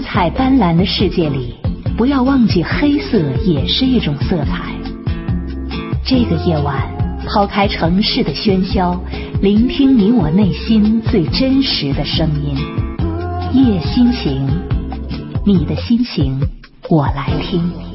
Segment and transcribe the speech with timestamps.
[0.00, 1.54] 五彩斑斓的世界里，
[1.94, 4.72] 不要忘记黑色也是一种色彩。
[6.02, 6.90] 这个夜晚，
[7.26, 8.98] 抛开城市的喧嚣，
[9.42, 12.56] 聆听你我内心最真实的声音。
[13.52, 14.48] 夜心情，
[15.44, 16.40] 你的心情，
[16.88, 17.89] 我来听。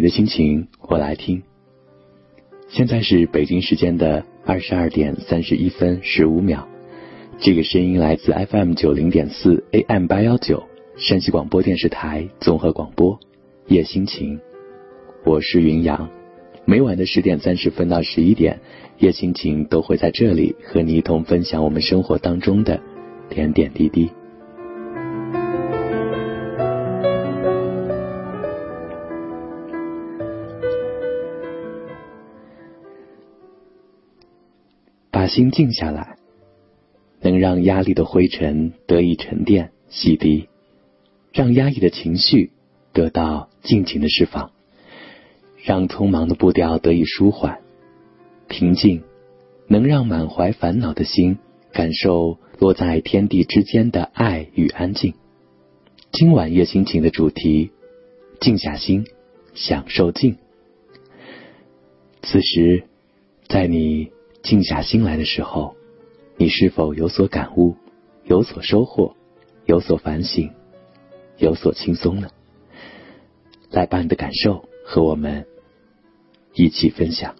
[0.00, 1.42] 你的心情，我来听。
[2.70, 6.66] 现在是北京时间的二十二点三十一分十五秒。
[7.38, 10.62] 这个声音来自 FM 九零点四 AM 八幺九
[10.96, 13.20] 山西广播电视台综合广播。
[13.66, 14.40] 夜心情，
[15.26, 16.08] 我是云阳。
[16.64, 18.58] 每晚的十点三十分到十一点，
[18.96, 22.80] 夜心情都会在这里和你一同分享我们生活当中的
[23.28, 24.10] 点点滴滴。
[35.20, 36.16] 把心静下来，
[37.20, 40.46] 能让压力的灰尘得以沉淀、洗涤，
[41.30, 42.52] 让压抑的情绪
[42.94, 44.50] 得到尽情的释放，
[45.62, 47.58] 让匆忙的步调得以舒缓、
[48.48, 49.02] 平静，
[49.66, 51.36] 能让满怀烦恼的心
[51.70, 55.12] 感受落在天地之间的爱与安静。
[56.12, 57.72] 今晚夜心情的主题：
[58.40, 59.04] 静下心，
[59.52, 60.38] 享受静。
[62.22, 62.84] 此时，
[63.48, 64.12] 在你。
[64.42, 65.76] 静下心来的时候，
[66.36, 67.76] 你是否有所感悟、
[68.24, 69.14] 有所收获、
[69.66, 70.50] 有所反省、
[71.36, 72.28] 有所轻松呢？
[73.70, 75.46] 来把你的感受和我们
[76.54, 77.36] 一起分享。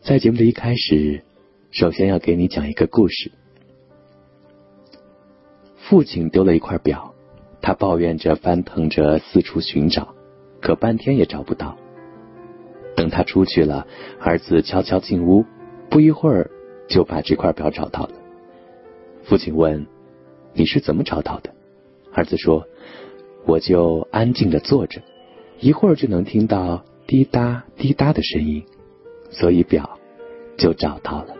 [0.00, 1.22] 在节目的一开始，
[1.70, 3.32] 首先要给你讲一个故事。
[5.76, 7.14] 父亲丢了一块表，
[7.60, 10.14] 他抱怨着翻腾着四处寻找，
[10.60, 11.76] 可半天也找不到。
[12.96, 13.86] 等他出去了，
[14.18, 15.44] 儿子悄悄进屋，
[15.90, 16.50] 不一会儿
[16.88, 18.12] 就把这块表找到了。
[19.24, 19.86] 父亲问
[20.54, 21.50] ：“你是怎么找到的？”
[22.12, 22.66] 儿子说
[23.46, 25.02] ：“我就安静的坐着，
[25.60, 28.64] 一会儿就能听到滴答滴答的声音，
[29.30, 29.98] 所以表
[30.56, 31.34] 就找到了。”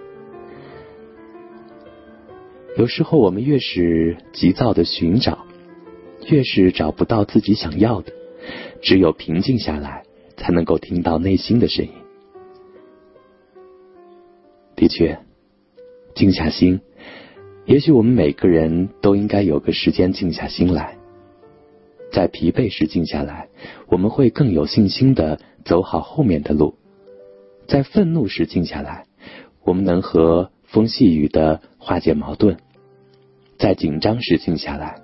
[2.77, 5.47] 有时候我们越是急躁的寻找，
[6.27, 8.13] 越是找不到自己想要的，
[8.83, 10.05] 只有平静下来。
[10.37, 11.93] 才能够听到内心的声音。
[14.77, 15.19] 的确，
[16.15, 16.81] 静下心，
[17.65, 20.97] 也许我们每个人都应该有个时间静下心来。
[22.13, 23.49] 在疲惫时静下来，
[23.89, 26.75] 我们会更有信心的走好后面的路；
[27.67, 29.07] 在愤怒时静下来，
[29.65, 32.57] 我们能和风细雨的化解矛盾；
[33.59, 35.01] 在紧张时静下来，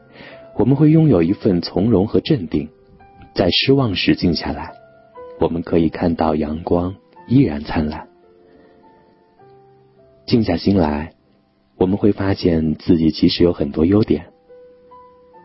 [0.56, 2.68] 我们会拥有一份从容和镇定；
[3.34, 4.81] 在失望时静下来。
[5.42, 6.94] 我们可以看到阳光
[7.26, 8.06] 依然灿烂。
[10.24, 11.14] 静下心来，
[11.76, 14.26] 我们会发现自己其实有很多优点。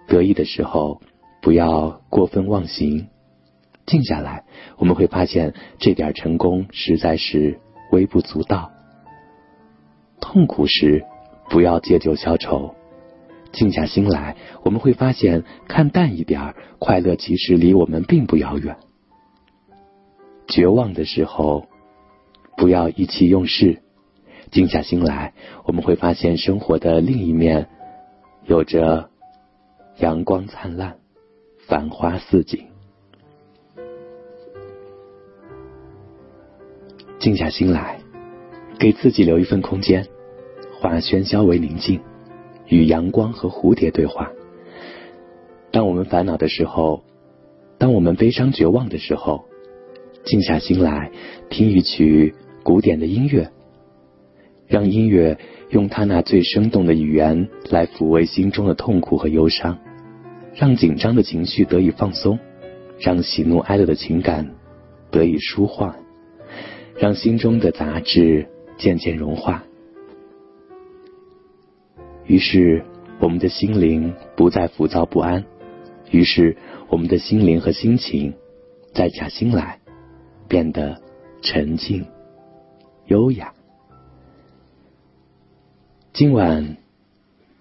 [0.07, 1.02] 得意的时候，
[1.41, 3.07] 不要过分忘形。
[3.88, 4.44] 静下来，
[4.78, 7.59] 我们会发现这点成功实在是
[7.91, 8.72] 微不足道。
[10.22, 11.06] 痛苦时，
[11.50, 12.75] 不要借酒消愁。
[13.52, 18.78] 静下心来，我们会发现看淡一点，快乐其实离我们并不遥远。
[20.47, 21.68] 绝望的时候，
[22.56, 23.81] 不要意气用事，
[24.50, 25.34] 静下心来，
[25.66, 27.68] 我们会发现生活的另一面，
[28.46, 29.09] 有着
[29.97, 30.96] 阳光灿烂、
[31.68, 32.66] 繁花似锦。
[37.19, 38.00] 静下心来，
[38.80, 40.07] 给自己留一份空间，
[40.80, 42.00] 化喧嚣为宁静，
[42.68, 44.31] 与阳光和蝴蝶对话。
[45.72, 47.03] 当我们烦恼的时候，
[47.78, 49.44] 当我们悲伤绝望的时候。
[50.28, 51.10] 静下心来，
[51.50, 53.50] 听一曲古典的音乐，
[54.68, 55.38] 让音乐
[55.70, 59.80] 用它那最生动的语言来抚慰心中的痛苦和忧伤，
[60.54, 62.38] 让紧张的情绪得以放松，
[63.00, 64.54] 让喜怒哀乐的情感
[65.12, 65.96] 得以舒缓，
[66.98, 69.63] 让心中的杂质渐渐融化。
[72.25, 72.84] 于是，
[73.22, 75.44] 我们的心灵不再浮躁不安；
[76.12, 76.57] 于是，
[76.90, 78.34] 我们的心灵和心情
[78.94, 79.80] 再下心来。
[80.48, 81.02] 变得
[81.42, 82.08] 沉静、
[83.06, 83.54] 优雅。
[86.14, 86.78] 今晚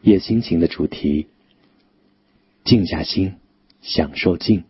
[0.00, 1.27] 夜心情的主题：
[2.65, 3.35] 静下心，
[3.83, 4.65] 享受静。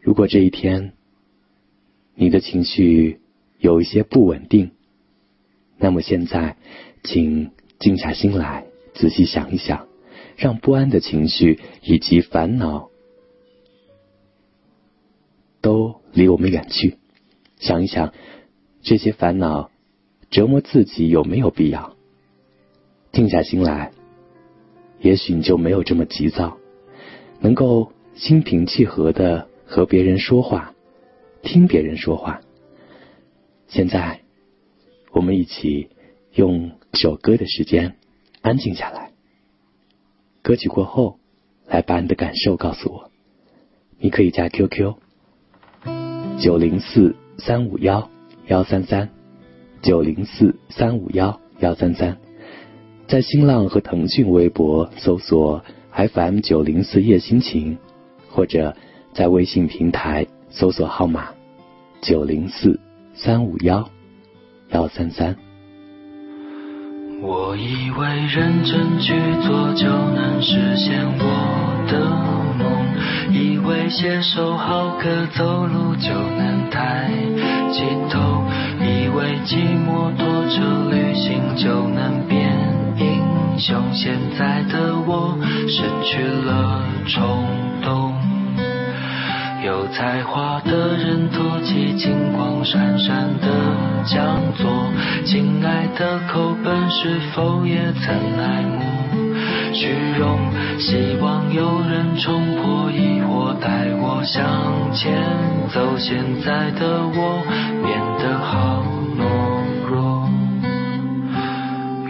[0.00, 0.92] 如果这一天
[2.14, 3.20] 你的情绪
[3.58, 4.70] 有一些不稳定，
[5.76, 6.56] 那么现在，
[7.02, 9.88] 请静下心来，仔细想一想，
[10.36, 12.89] 让不安的情绪以及烦恼
[16.12, 16.98] 离我们远去。
[17.58, 18.12] 想一想，
[18.82, 19.70] 这些烦恼
[20.30, 21.96] 折磨自己有没有必要？
[23.12, 23.92] 静下心来，
[25.00, 26.58] 也许你就没有这么急躁，
[27.40, 30.74] 能够心平气和的和别人说话，
[31.42, 32.40] 听别人说话。
[33.68, 34.20] 现在，
[35.12, 35.90] 我们一起
[36.34, 37.96] 用首歌的时间
[38.42, 39.10] 安静下来。
[40.42, 41.18] 歌曲过后，
[41.66, 43.10] 来把你的感受告诉我。
[43.98, 44.94] 你可以加 QQ：
[46.40, 48.08] 九零四三五幺
[48.46, 49.10] 幺三三，
[49.82, 52.16] 九零四三五幺幺三三。
[53.06, 57.76] 在新浪和腾讯微博搜索 FM 九零四夜心情，
[58.30, 58.74] 或者
[59.12, 61.28] 在微信平台搜索号码
[62.00, 62.80] 九零四。
[63.12, 63.90] 三五幺
[64.70, 65.36] 幺三三。
[67.20, 69.12] 我以为认真去
[69.46, 71.59] 做就能实现我，
[73.66, 77.10] 为写首好歌走路就能抬
[77.72, 78.44] 起头，
[78.80, 82.56] 以为骑摩托车旅行就能变
[82.96, 83.92] 英雄。
[83.92, 85.36] 现在的我
[85.68, 87.44] 失去了冲
[87.82, 88.14] 动。
[89.62, 93.46] 有才华的人托起金光闪闪的
[94.06, 94.70] 讲座，
[95.24, 99.29] 亲爱的口本是否也曾爱慕
[99.72, 99.88] 虚
[100.18, 100.38] 荣？
[100.78, 105.22] 希望有人冲破疑惑，带我向前
[105.72, 105.96] 走。
[105.98, 107.42] 现在的我
[107.84, 108.82] 变得好
[109.18, 109.20] 懦
[109.88, 110.28] 弱，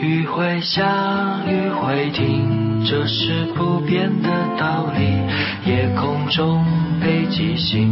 [0.01, 4.29] 雨会下，雨会停，这是不变的
[4.59, 5.71] 道理。
[5.71, 6.65] 夜空中。
[7.03, 7.89] 北极星，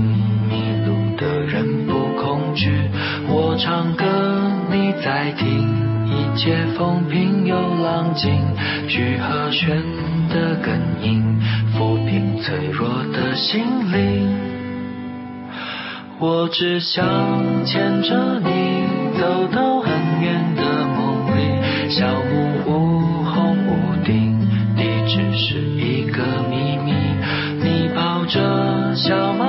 [0.50, 2.71] 迷路的人不恐惧。
[3.26, 4.05] 我唱歌，
[4.71, 5.88] 你在听，
[6.38, 8.31] 一切风平又浪静。
[8.87, 9.76] 聚和弦
[10.29, 11.20] 的根音，
[11.75, 14.38] 抚平脆弱的心灵。
[16.20, 17.05] 我只想
[17.64, 19.90] 牵着你，走到很
[20.23, 21.90] 远的梦里。
[21.90, 24.38] 小木屋，红屋顶，
[24.76, 26.93] 地址是一个秘密。
[27.64, 28.94] 你抱着。
[28.94, 29.48] 小猫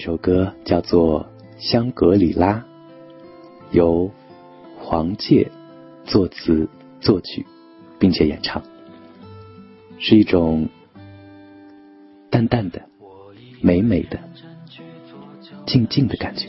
[0.00, 1.24] 首歌叫做
[1.58, 2.54] 《香格里拉》。
[3.72, 4.10] 由
[4.80, 5.46] 黄玠
[6.04, 6.68] 作词
[7.00, 7.46] 作曲，
[8.00, 8.64] 并且演唱，
[10.00, 10.68] 是一种
[12.30, 12.82] 淡淡的、
[13.62, 14.18] 美美的、
[15.66, 16.48] 静静的感觉。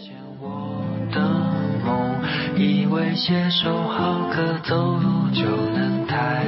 [2.58, 6.46] 以为写首好歌走路就能抬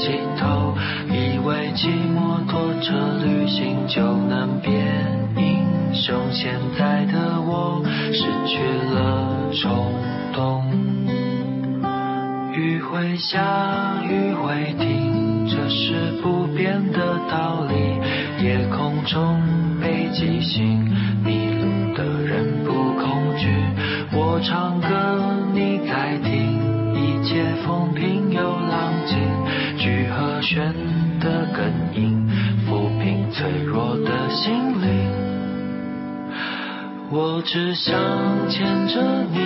[0.00, 0.74] 起头，
[1.08, 2.94] 以为骑摩托车
[3.24, 5.28] 旅行就能变
[5.94, 6.20] 像。
[6.32, 7.82] 现在的我
[8.12, 8.62] 失去
[8.94, 9.92] 了冲
[10.32, 10.64] 动，
[12.54, 17.74] 雨会下，雨会停，这是不变的道理。
[18.42, 19.42] 夜空中
[19.82, 20.82] 北极星，
[21.22, 23.48] 迷路的人不恐惧。
[24.12, 24.86] 我唱歌。
[25.52, 29.18] 你在听，一切风平又浪静，
[29.76, 30.72] 聚和弦
[31.18, 32.26] 的根音，
[32.66, 34.99] 抚平脆弱的心灵。
[37.12, 37.92] 我只想
[38.48, 39.02] 牵着
[39.32, 39.38] 你，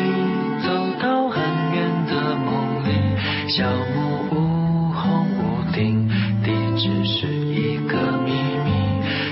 [0.62, 0.68] 走
[1.00, 1.42] 到很
[1.72, 2.90] 远的梦里。
[3.48, 3.96] 小木
[4.32, 6.06] 屋，红屋顶，
[6.42, 8.32] 地址是一个秘
[8.66, 8.68] 密。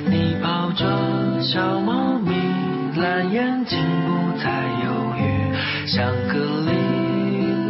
[0.09, 2.33] 你抱着小猫咪，
[2.97, 5.53] 蓝眼睛不再犹豫，
[5.87, 6.39] 香格
[6.71, 6.73] 里。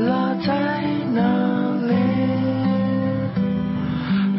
[0.06, 0.80] 拉在
[1.12, 1.20] 哪
[1.88, 1.92] 里？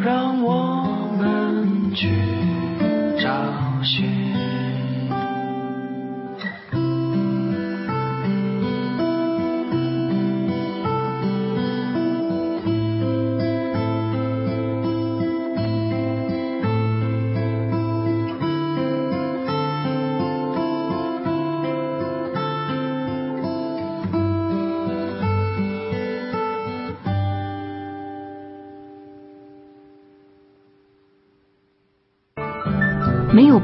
[0.01, 2.07] 让我们去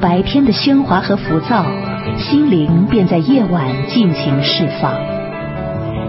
[0.01, 1.65] 白天的喧哗和浮躁，
[2.17, 4.95] 心灵便在夜晚尽情释放。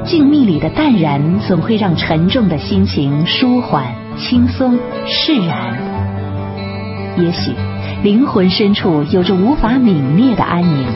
[0.05, 3.85] 静谧里的淡然，总会让沉重的心情舒缓、
[4.17, 5.77] 轻松、释然。
[7.19, 7.51] 也许，
[8.05, 10.87] 灵魂深处有着无法泯灭的安宁。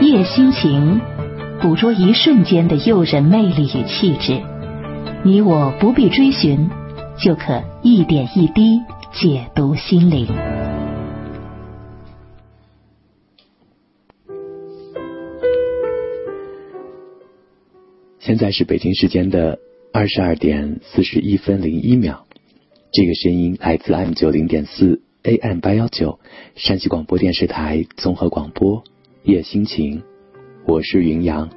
[0.00, 1.00] 夜心情，
[1.60, 4.40] 捕捉一瞬间的诱人魅力与气质，
[5.22, 6.68] 你我不必追寻，
[7.16, 8.80] 就可一点一滴
[9.12, 10.26] 解读心灵。
[18.22, 19.58] 现在是北京时间的
[19.92, 22.18] 二十二点四十一分零一秒，
[22.92, 25.02] 这个声音来自 M 九零点四。
[25.24, 26.20] AM 八幺九，
[26.54, 28.84] 山西广播电视台综合广播，
[29.24, 30.04] 夜心情，
[30.66, 31.50] 我是云阳。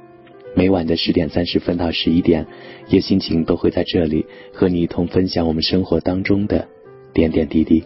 [0.56, 2.48] 每晚的十点三十分到十一点，
[2.88, 6.66] 夜心情都会在这里和你一同分享我们生活当中的
[7.12, 7.84] 点点滴滴。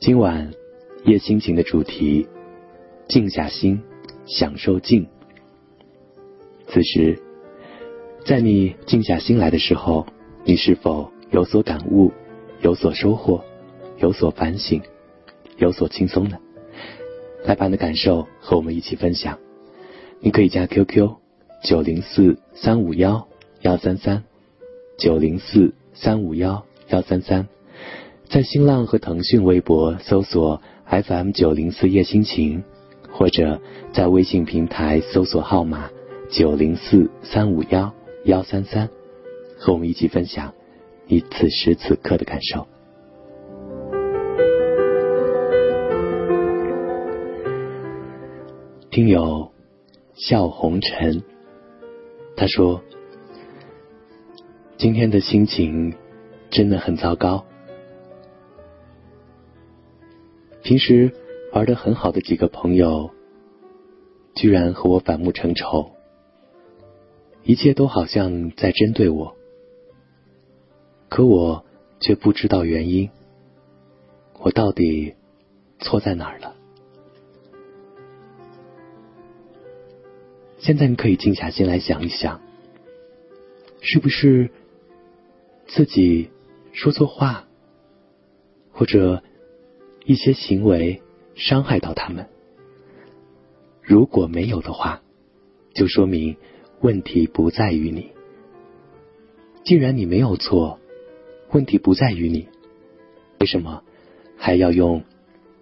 [0.00, 0.50] 今晚
[1.04, 2.26] 夜心情的主题：
[3.06, 3.82] 静下心，
[4.24, 5.06] 享受静。
[6.72, 7.20] 此时，
[8.24, 10.06] 在你静下心来的时候，
[10.42, 12.10] 你是否有所感悟，
[12.62, 13.44] 有所收获？
[13.98, 14.80] 有所反省，
[15.58, 16.38] 有所轻松呢？
[17.44, 19.38] 来把你的感受和我们一起分享。
[20.20, 21.10] 你可以加 QQ
[21.62, 23.28] 九零四三五幺
[23.60, 24.24] 幺三三
[24.96, 27.48] 九零四三五幺幺三三，
[28.30, 32.64] 在新浪和腾讯微博搜索 FM 九零四夜心情，
[33.10, 33.60] 或者
[33.92, 35.90] 在微信平台搜索号码
[36.32, 37.92] 九零四三五幺
[38.24, 38.88] 幺三三，
[39.58, 40.54] 和我们一起分享
[41.06, 42.66] 你此时此刻的感受。
[48.90, 49.52] 听友
[50.14, 51.22] 笑红尘，
[52.34, 52.82] 他说
[54.78, 55.92] ：“今天的心情
[56.48, 57.44] 真的很糟糕。
[60.62, 61.12] 平时
[61.52, 63.10] 玩的很好的几个朋友，
[64.34, 65.90] 居然和我反目成仇，
[67.44, 69.36] 一切都好像在针对我，
[71.08, 71.64] 可我
[72.00, 73.10] 却不知道原因。
[74.40, 75.14] 我到底
[75.80, 76.54] 错在哪儿了？”
[80.58, 82.40] 现在你可以静下心来想一想，
[83.80, 84.50] 是不是
[85.66, 86.30] 自己
[86.72, 87.48] 说错话，
[88.70, 89.24] 或者
[90.04, 91.02] 一些行为
[91.34, 92.28] 伤害到他们？
[93.82, 95.02] 如果没有的话，
[95.74, 96.36] 就说明
[96.82, 98.10] 问题不在于你。
[99.64, 100.80] 既然你没有错，
[101.52, 102.48] 问题不在于你，
[103.38, 103.84] 为什么
[104.36, 105.04] 还要用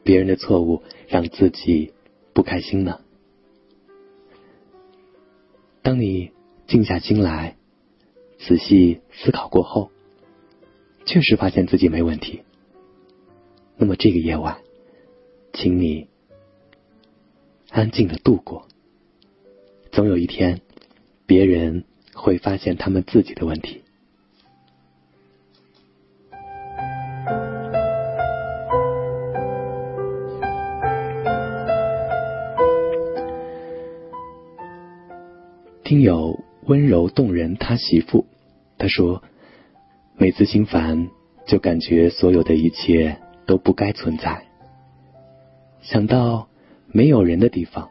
[0.03, 1.93] 别人的错误让自己
[2.33, 3.01] 不开心呢？
[5.83, 6.33] 当你
[6.67, 7.59] 静下心来，
[8.39, 9.91] 仔细思考过后，
[11.05, 12.43] 确实发现自己没问题。
[13.77, 14.63] 那么这个夜晚，
[15.53, 16.09] 请你
[17.69, 18.67] 安静的度过。
[19.93, 20.63] 总有一天，
[21.31, 23.85] 别人会发现他们自己的问题。
[35.85, 38.27] 听友温柔动人，他媳妇，
[38.77, 39.23] 他说，
[40.17, 41.11] 每次心烦，
[41.47, 44.47] 就感觉所有的一切都不该存在。
[45.81, 46.49] 想到
[46.89, 47.89] 没有人的地方，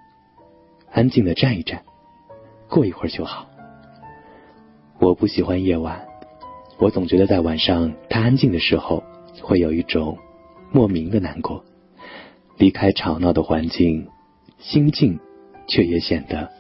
[0.91, 1.83] 安静的站一站，
[2.69, 3.49] 过一会儿就好。
[4.99, 6.07] 我不喜欢夜晚，
[6.77, 9.03] 我总觉得在晚上太安静的时候，
[9.41, 10.17] 会有一种
[10.71, 11.63] 莫名的难过。
[12.57, 14.09] 离开吵闹的环境，
[14.59, 15.19] 心静，
[15.67, 16.51] 却也显得。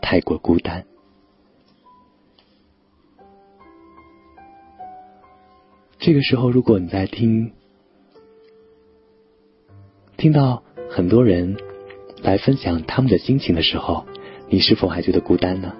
[0.00, 0.84] 太过孤单。
[5.98, 7.52] 这个时候，如果你在听，
[10.16, 11.56] 听到很多人
[12.22, 14.04] 来分享他们的心情的时候，
[14.52, 15.72] 你是否还觉得孤单呢？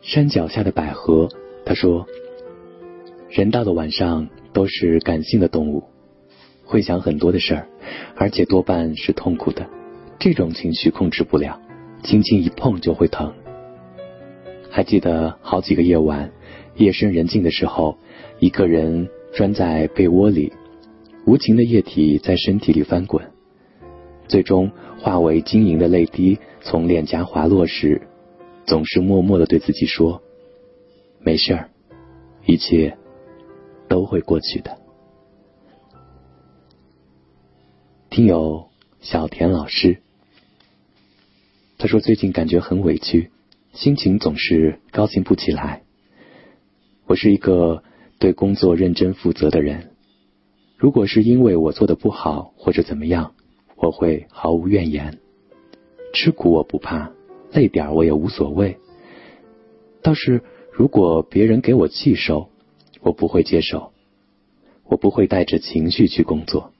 [0.00, 1.28] 山脚下的百合，
[1.66, 2.06] 他说
[3.28, 4.26] ：“人到了晚上。”
[4.56, 5.84] 都是感性的动物，
[6.64, 7.68] 会想很多的事儿，
[8.16, 9.68] 而且多半是痛苦的。
[10.18, 11.60] 这种情绪控制不了，
[12.02, 13.34] 轻轻一碰就会疼。
[14.70, 16.32] 还记得好几个夜晚，
[16.76, 17.98] 夜深人静的时候，
[18.38, 20.52] 一个人钻在被窝里，
[21.26, 23.30] 无情的液体在身体里翻滚，
[24.28, 28.08] 最终化为晶莹的泪滴从脸颊滑落时，
[28.64, 30.22] 总是默默的对自己说
[31.20, 31.70] ：“没事儿，
[32.44, 32.96] 一切。”
[33.88, 34.78] 都会过去的。
[38.10, 38.66] 听友
[39.00, 40.02] 小田老师，
[41.78, 43.30] 他说最近感觉很委屈，
[43.74, 45.84] 心情总是高兴不起来。
[47.06, 47.84] 我是一个
[48.18, 49.90] 对工作认真负责的人，
[50.76, 53.34] 如果是因为我做的不好或者怎么样，
[53.76, 55.18] 我会毫无怨言。
[56.12, 57.12] 吃苦我不怕，
[57.52, 58.78] 累点我也无所谓。
[60.02, 60.40] 倒是
[60.72, 62.48] 如果别人给我气受，
[63.00, 63.92] 我不会接受，
[64.84, 66.72] 我不会带着情绪去工作。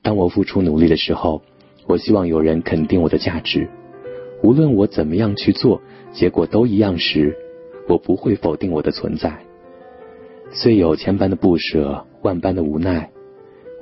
[0.00, 1.42] 当我付出努力的时候，
[1.86, 3.68] 我希望有人肯定我的价值。
[4.42, 5.82] 无论我怎么样去做，
[6.12, 7.36] 结果都一样时，
[7.88, 9.38] 我不会否定我的存在。
[10.50, 13.10] 虽有千般的不舍，万般的无奈，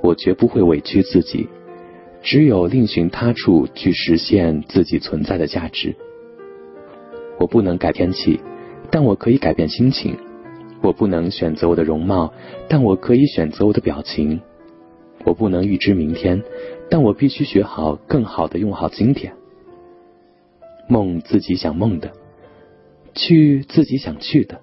[0.01, 1.47] 我绝不会委屈自己。
[2.21, 5.93] 只有另寻他处去实现自己存在的价值。
[7.37, 8.39] 我不能改天气，
[8.89, 10.13] 但我可以改变心情；
[10.81, 12.33] 我不能选择我的容貌，
[12.69, 14.39] 但我可以选择我的表情；
[15.25, 16.41] 我不能预知明天，
[16.89, 19.33] 但我必须学好更好的用好今天。
[20.87, 22.09] 梦自己想梦的，
[23.13, 24.59] 去自己想去的，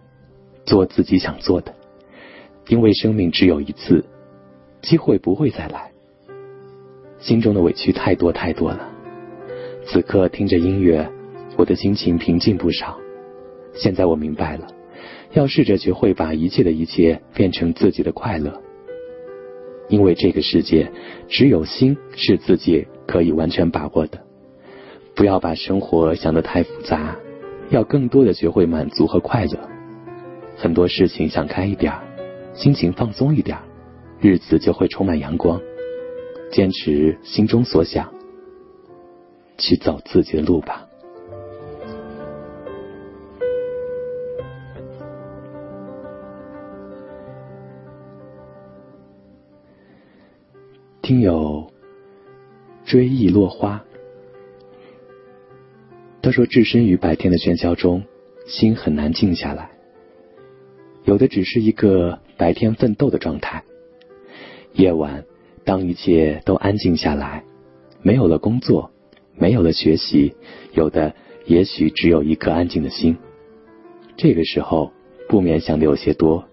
[0.65, 1.75] 做自己想做的。
[2.69, 4.05] 因为生命只有一次，
[4.83, 5.91] 机会不会再来。
[7.19, 8.89] 心中的委屈太多太多了。
[9.87, 11.11] 此刻听着音乐，
[11.57, 12.99] 我的心情平静不少。
[13.75, 14.67] 现在我明白了，
[15.33, 18.61] 要试着学会把一切的一切变成自己的快乐。
[19.89, 20.93] 因为这个世界，
[21.29, 24.21] 只有心是自己可以完全把握的。
[25.17, 27.17] 不要把生活想得太复杂，
[27.71, 29.69] 要更多的学会满足和快乐。
[30.57, 31.93] 很多事情想开一点，
[32.53, 33.57] 心情放松一点，
[34.21, 35.61] 日子就会充满阳光。
[36.51, 38.13] 坚持心中所想，
[39.57, 40.85] 去走自己的路吧。
[51.01, 51.73] 听友
[52.85, 53.81] 追忆落花。
[56.23, 58.03] 他说：“置身于白天的喧嚣中，
[58.47, 59.71] 心很难静下来。
[61.05, 63.65] 有的只是一个白天奋斗的状态。
[64.75, 65.25] 夜晚，
[65.65, 67.43] 当一切都安静下来，
[68.03, 68.91] 没有了工作，
[69.35, 70.35] 没有了学习，
[70.75, 71.15] 有的
[71.47, 73.17] 也许只有一颗安静的心。
[74.19, 74.93] 这个时候，
[75.27, 76.45] 不免想的有些多，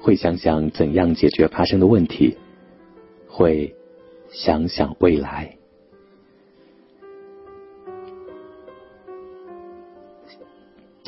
[0.00, 2.36] 会想想怎样解决发生的问题，
[3.28, 3.72] 会
[4.32, 5.58] 想想未来。”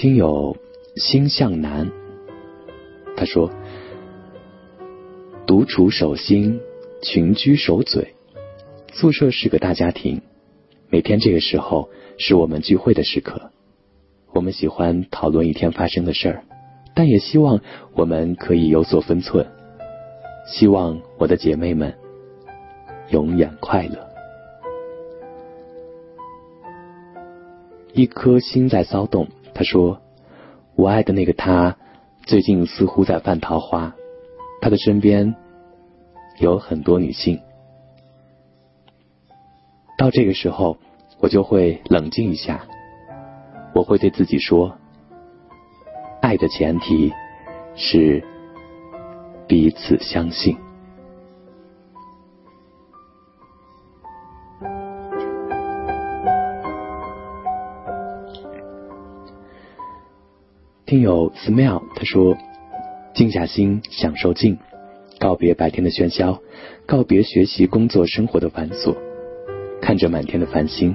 [0.04, 0.54] 听友
[0.96, 1.90] 心向南，
[3.16, 3.50] 他说
[5.48, 6.60] ：“独处守心，
[7.00, 8.14] 群居守嘴。
[8.92, 10.20] 宿舍是个大家庭，
[10.90, 11.88] 每天这个时候
[12.18, 13.50] 是我们聚会的时刻。
[14.34, 16.44] 我们喜欢讨论一天发生的事儿，
[16.94, 17.62] 但也希望
[17.94, 19.46] 我们可以有所分寸。
[20.46, 21.94] 希望我的姐妹们
[23.08, 24.06] 永远快乐。
[27.94, 30.02] 一颗心在骚动。”他说
[30.74, 31.76] ：“我爱的那个他，
[32.26, 33.94] 最近似乎在犯桃花。
[34.60, 35.34] 他的身边
[36.38, 37.40] 有很多女性。
[39.96, 40.76] 到这个时候，
[41.20, 42.66] 我就会冷静一下。
[43.74, 44.76] 我会对自己说：
[46.20, 47.12] 爱的前提
[47.76, 48.24] 是
[49.46, 50.56] 彼此相信。”
[60.94, 62.38] 听友 smell 他说
[63.16, 64.58] ：“静下心，享受静，
[65.18, 66.40] 告别白天的喧嚣，
[66.86, 68.94] 告别学习、工作、生活的繁琐，
[69.82, 70.94] 看着满天的繁星，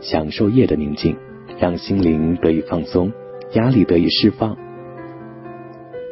[0.00, 1.14] 享受夜的宁静，
[1.58, 3.12] 让心灵得以放松，
[3.52, 4.56] 压力得以释放，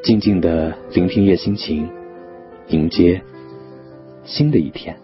[0.02, 1.88] 静静的聆听夜心情，
[2.68, 3.22] 迎接
[4.24, 4.94] 新的一天。”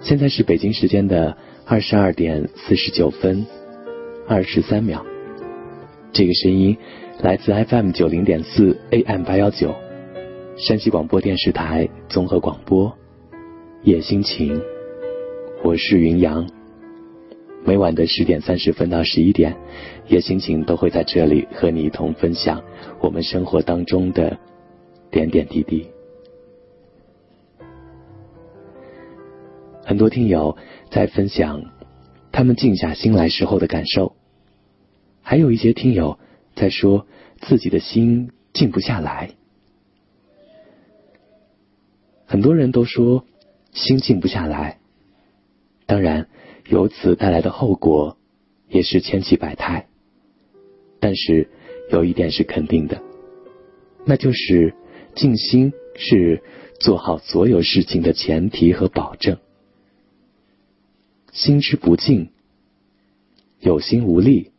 [0.00, 1.36] 现在是北京时间的。
[1.66, 3.46] 二十二点四十九分
[4.26, 5.04] 二十三秒，
[6.10, 6.74] 这个声音
[7.20, 9.74] 来自 FM 九零点四 AM 八幺九，
[10.56, 12.90] 山西广播电视台综合广播，
[13.82, 14.62] 夜心情，
[15.62, 16.48] 我是云阳。
[17.66, 19.54] 每晚的十点三十分到十一点，
[20.08, 22.62] 夜心情都会在这里和你一同分享
[23.00, 24.38] 我们生活当中的
[25.10, 25.86] 点点滴滴。
[29.84, 30.56] 很多听友
[30.90, 31.62] 在分享
[32.36, 34.16] 他们静下心来时候的感受，
[35.22, 36.18] 还有一些听友
[36.56, 37.06] 在说
[37.40, 39.30] 自己的心静不下来。
[42.26, 43.24] 很多人都说
[43.72, 44.80] 心静不下来，
[45.86, 46.26] 当然
[46.66, 48.18] 由此带来的后果
[48.68, 49.86] 也是千奇百态。
[50.98, 51.48] 但是
[51.92, 53.00] 有一点是肯定的，
[54.04, 54.74] 那就是
[55.14, 56.42] 静心是
[56.80, 59.38] 做好所有事情的前提和保证。
[61.34, 62.28] 心之不静，
[63.58, 64.52] 有心无力，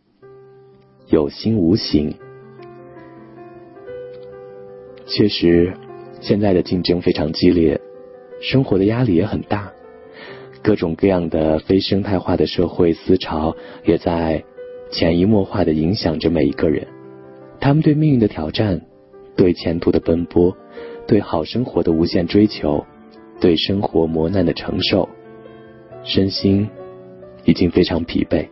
[1.07, 2.13] 有心无形。
[5.05, 5.73] 确实，
[6.19, 7.79] 现在的竞争非常激烈，
[8.41, 9.71] 生活的压力也很大。
[10.61, 14.43] 各种各样的非生态化的社会思潮也在
[14.91, 16.85] 潜移默化的影响着每一个人。
[17.61, 18.81] 他们对命运的挑战，
[19.37, 20.53] 对前途的奔波，
[21.07, 22.85] 对好生活的无限追求，
[23.39, 25.07] 对生活磨难的承受，
[26.05, 26.69] 身心
[27.43, 28.47] 已经非常疲惫。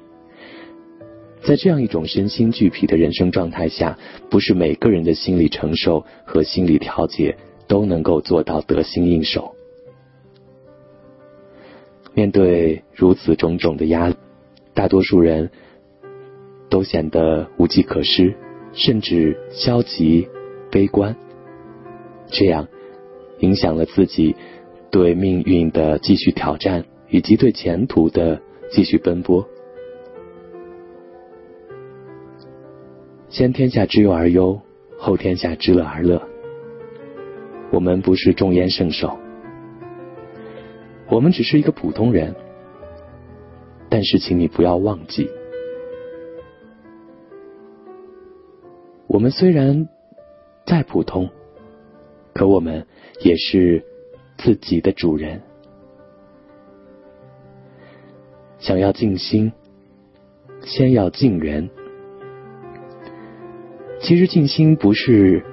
[1.45, 3.97] 在这样一种身心俱疲的人生状态下，
[4.29, 7.37] 不是每个人的心理承受和心理调节
[7.67, 9.53] 都能够做到得心应手。
[12.13, 14.15] 面对如此种种的压力，
[14.73, 15.49] 大多数人
[16.69, 18.33] 都显得无计可施，
[18.71, 20.27] 甚至消极、
[20.71, 21.15] 悲观，
[22.27, 22.67] 这样
[23.39, 24.35] 影响了自己
[24.91, 29.47] 对命运的继续挑战，以及对前途的继续奔波。
[33.29, 34.59] 先天下之忧而忧，
[34.97, 36.19] 后天下之乐而乐。
[37.71, 39.15] 我们不是众烟圣手。
[41.07, 42.33] 我们只是一个普通人，
[43.89, 45.29] 但是请你不要忘记，
[49.05, 49.87] 我们虽然
[50.65, 51.29] 再普通，
[52.33, 52.87] 可我们
[53.21, 53.85] 也是
[54.39, 55.39] 自己的主人。
[58.63, 59.51] 想要静心，
[60.61, 61.69] 先要静人。
[63.99, 65.43] 其实静心不是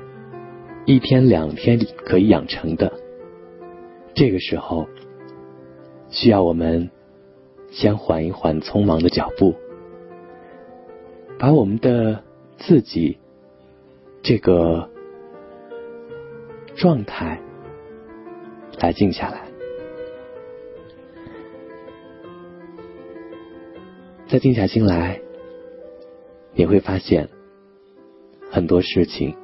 [0.87, 2.93] 一天两天可以养成的，
[4.15, 4.87] 这个时候。
[6.09, 6.91] 需要我们
[7.73, 9.57] 先缓一缓匆忙的脚步，
[11.37, 12.23] 把我们的
[12.59, 13.19] 自己
[14.23, 14.89] 这个
[16.77, 17.41] 状态
[18.81, 19.50] 来静下来。
[24.31, 25.21] 再静下心来，
[26.55, 27.29] 你会发现
[28.49, 29.35] 很多事情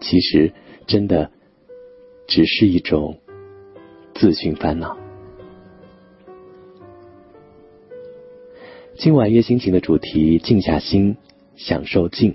[0.00, 0.52] 其实
[0.88, 1.30] 真的
[2.26, 3.20] 只是一种
[4.16, 4.98] 自寻烦恼。
[8.98, 11.16] 今晚月心情的主题：静下心，
[11.54, 12.34] 享受静。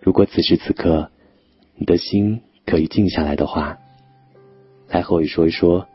[0.00, 1.12] 如果此时此刻
[1.76, 3.78] 你的心可以静下来的话，
[4.88, 5.86] 来和我说一说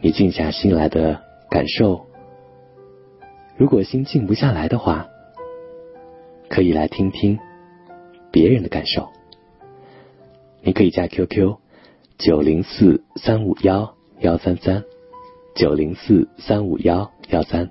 [0.00, 2.05] 你静下心来的感受。
[3.56, 5.08] 如果心静不下来的话，
[6.48, 7.38] 可以来听听
[8.30, 9.08] 别人的感受。
[10.62, 11.56] 你可以加 QQ
[12.18, 14.84] 九零四三五幺幺三三
[15.54, 17.70] 九零四三五幺幺三。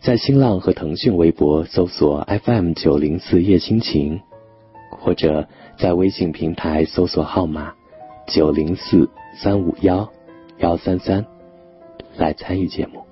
[0.00, 4.20] 在新浪和腾讯微博搜索 FM 九零四叶心情，
[4.90, 7.74] 或者在微信平台搜索号码
[8.26, 10.08] 九零四三五幺
[10.58, 11.24] 幺三三
[12.16, 13.07] 来参与节目。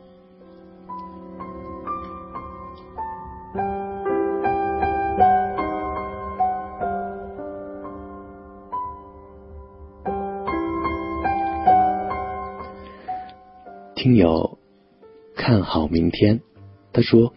[14.07, 14.57] 听友
[15.35, 16.41] 看好明天。
[16.93, 17.35] 他说：“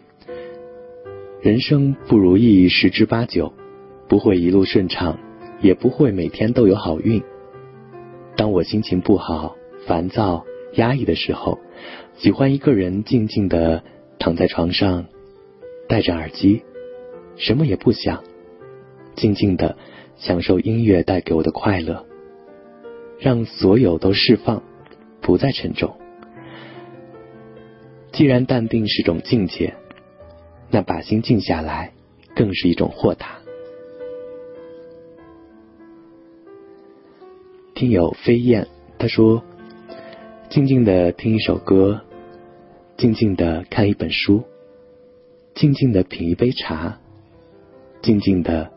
[1.42, 3.52] 人生不如意十之八九，
[4.08, 5.18] 不会一路顺畅，
[5.60, 7.24] 也不会每天都有好运。
[8.36, 9.56] 当我心情不好、
[9.88, 11.58] 烦躁、压抑的时候，
[12.18, 13.82] 喜欢一个人静静的
[14.20, 15.06] 躺在床上，
[15.88, 16.62] 戴着耳机，
[17.34, 18.22] 什么也不想，
[19.16, 19.76] 静静的
[20.14, 22.06] 享受音乐带给我的快乐，
[23.18, 24.62] 让所有都释放，
[25.20, 25.96] 不再沉重。”
[28.20, 29.72] 既然淡定是种境界，
[30.68, 31.94] 那把心静下来，
[32.36, 33.38] 更是一种豁达。
[37.74, 39.42] 听友飞燕他说
[40.52, 42.02] ：“静静的听一首歌，
[42.98, 44.44] 静静的看一本书，
[45.54, 47.00] 静静的品一杯茶，
[48.02, 48.70] 静静的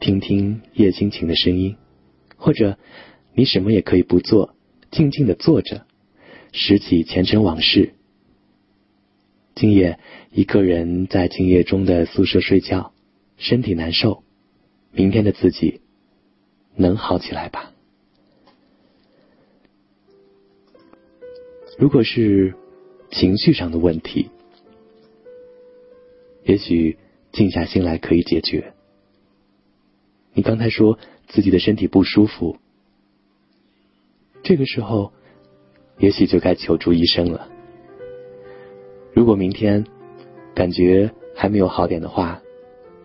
[0.00, 1.76] 听听叶心情的声音，
[2.36, 2.76] 或者
[3.32, 4.54] 你什么也可以不做，
[4.90, 5.86] 静静的坐着，
[6.52, 7.94] 拾起前尘往事。”
[9.56, 9.98] 今夜
[10.32, 12.92] 一个人在静夜中的宿舍睡觉，
[13.38, 14.22] 身体难受。
[14.92, 15.80] 明天的自己
[16.74, 17.72] 能好起来吧？
[21.78, 22.54] 如果是
[23.10, 24.28] 情绪上的问题，
[26.44, 26.98] 也许
[27.32, 28.74] 静下心来可以解决。
[30.34, 32.58] 你刚才说自己的身体不舒服，
[34.42, 35.14] 这个时候
[35.96, 37.55] 也许就该求助医生了。
[39.16, 39.86] 如果明天
[40.54, 42.42] 感觉还没有好点的话，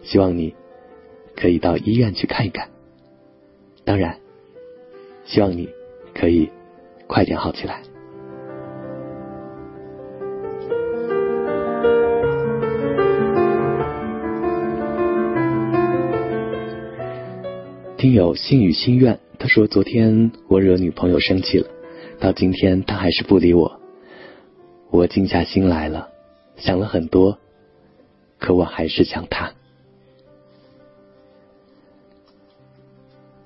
[0.01, 0.53] 希望你
[1.37, 2.67] 可以到医院去看一看。
[3.85, 4.17] 当然，
[5.23, 5.69] 希望你
[6.13, 6.49] 可以
[7.07, 7.81] 快点好起来。
[17.95, 21.67] 听友心语心愿，他说昨天我惹女朋友生气了，
[22.19, 23.80] 到今天他还是不理我。
[24.91, 26.09] 我静下心来了，
[26.57, 27.39] 想了很多，
[28.37, 29.53] 可我还是想他。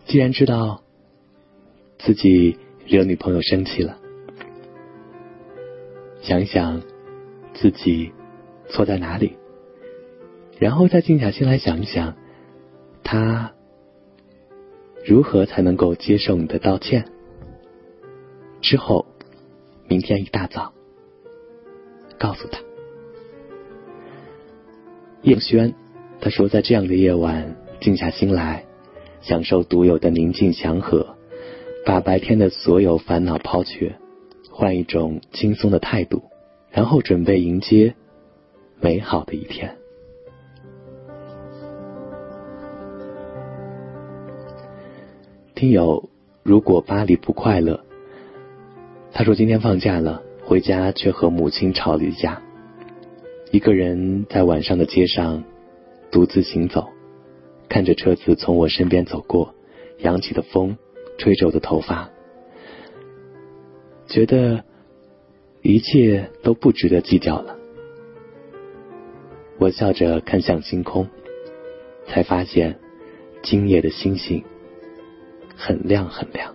[0.05, 0.81] 既然知道
[1.99, 3.97] 自己惹女朋友生气了，
[6.21, 6.81] 想一想
[7.53, 8.11] 自己
[8.67, 9.37] 错在哪里，
[10.57, 12.15] 然后再静下心来想一想，
[13.03, 13.53] 他
[15.05, 17.07] 如何才能够接受你的道歉。
[18.61, 19.05] 之后，
[19.87, 20.73] 明天一大早
[22.17, 22.59] 告诉他。
[25.21, 25.73] 叶轩
[26.19, 28.65] 他说，在这样的夜晚，静下心来。
[29.21, 31.15] 享受独有的宁静祥和，
[31.83, 33.95] 把白天的所有烦恼抛却，
[34.51, 36.21] 换一种轻松的态度，
[36.69, 37.95] 然后准备迎接
[38.79, 39.77] 美好的一天。
[45.55, 46.07] 听友，
[46.43, 47.83] 如果巴黎不快乐，
[49.11, 52.41] 他说今天放假了，回家却和母亲吵了一架，
[53.51, 55.43] 一个人在晚上的街上
[56.11, 56.87] 独自行走。
[57.67, 59.55] 看着车子从我身边走过，
[59.97, 60.77] 扬起的风
[61.17, 62.11] 吹着我的头发，
[64.07, 64.63] 觉得
[65.63, 67.57] 一切都不值得计较了。
[69.57, 71.09] 我笑着看向星空，
[72.07, 72.79] 才发现
[73.41, 74.43] 今夜的星星
[75.55, 76.54] 很亮很亮。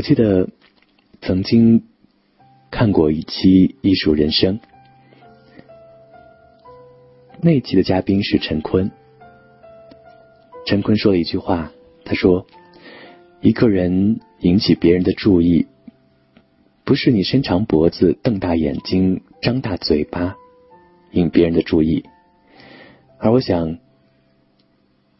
[0.00, 0.48] 我记得
[1.20, 1.84] 曾经
[2.70, 4.58] 看过一期《艺术人生》，
[7.42, 8.90] 那一期的嘉宾是陈坤。
[10.64, 11.70] 陈坤说了一句话，
[12.06, 12.46] 他说
[13.42, 15.66] ：“一个人引起别人的注意，
[16.84, 20.34] 不是你伸长脖子、瞪大眼睛、张大嘴巴
[21.10, 22.06] 引别人的注意，
[23.18, 23.76] 而我想，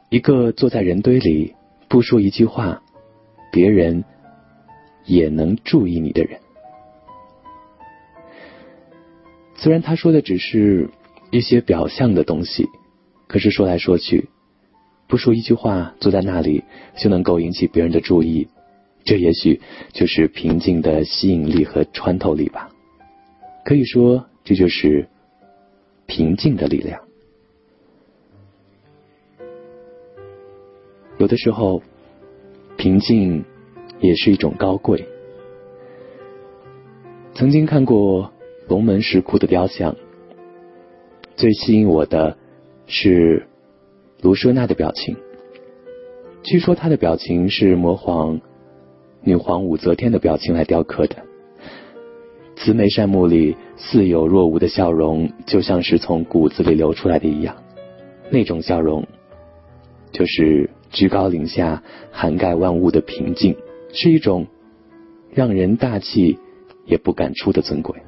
[0.09, 1.55] 一个坐在人堆里
[1.87, 2.83] 不说一句话，
[3.53, 4.05] 别人。”
[5.05, 6.39] 也能注意你的人，
[9.57, 10.91] 虽然他说的只是
[11.31, 12.69] 一些表象的东西，
[13.27, 14.29] 可是说来说去，
[15.09, 16.63] 不说一句话，坐在那里
[16.97, 18.49] 就能够引起别人的注意，
[19.05, 19.61] 这也许
[19.93, 22.71] 就是平静的吸引力和穿透力吧。
[23.65, 25.09] 可以说，这就是
[26.07, 27.01] 平静的力量。
[31.19, 31.83] 有的时候，
[32.77, 33.45] 平静。
[34.01, 35.07] 也是一种高贵。
[37.35, 38.33] 曾经看过
[38.69, 39.97] 龙门石窟的雕像，
[41.37, 42.37] 最吸引我的
[42.87, 43.47] 是
[44.21, 45.17] 卢舍那的表情。
[46.43, 48.41] 据说她的表情是模仿
[49.23, 51.17] 女皇武则天的表情来雕刻的，
[52.57, 57.57] 慈眉善目里似有若无的笑容，就像是从骨子里流出来的一样。
[58.31, 59.07] 那种笑容，
[60.13, 63.57] 就是居高临下、涵盖万物的平静。
[63.93, 64.47] 是一种
[65.33, 66.39] 让人大气
[66.87, 68.01] 也不敢出的尊贵。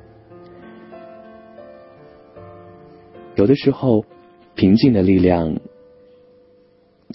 [3.35, 4.05] 有的时候，
[4.55, 5.59] 平静的力量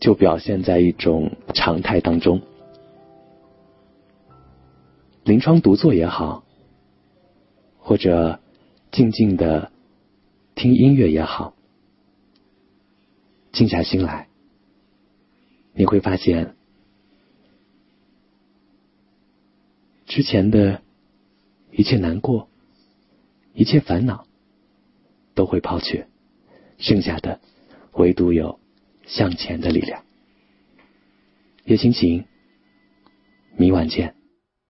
[0.02, 2.42] 就表现在一种常态当中。
[5.24, 6.44] 临窗独坐也好，
[7.78, 8.40] 或者
[8.92, 9.72] 静静的
[10.56, 11.54] 听音乐也好，
[13.52, 14.28] 静下心来，
[15.74, 16.57] 你会发现。
[20.08, 20.82] 之前的
[21.72, 22.50] 一切难过，
[23.54, 24.26] 一切烦恼，
[25.36, 26.08] 都会抛却，
[26.80, 27.40] 剩下的
[27.92, 28.60] 唯独有
[29.06, 30.04] 向前的力量。
[31.66, 32.26] 夜心情，
[33.58, 34.17] 明晚见。